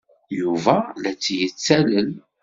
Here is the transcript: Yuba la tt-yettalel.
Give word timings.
Yuba 0.39 0.75
la 1.01 1.11
tt-yettalel. 1.13 2.11